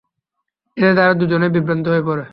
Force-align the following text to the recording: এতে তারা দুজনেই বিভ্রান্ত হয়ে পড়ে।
এতে 0.77 0.91
তারা 0.95 1.13
দুজনেই 1.13 1.51
বিভ্রান্ত 1.55 1.85
হয়ে 1.87 2.03
পড়ে। 2.07 2.23